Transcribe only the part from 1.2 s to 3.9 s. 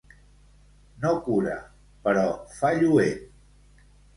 cura, però fa lluent.